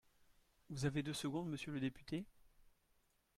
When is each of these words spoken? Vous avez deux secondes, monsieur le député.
Vous 0.71 0.85
avez 0.87 1.03
deux 1.03 1.13
secondes, 1.13 1.47
monsieur 1.47 1.71
le 1.71 1.79
député. 1.79 2.25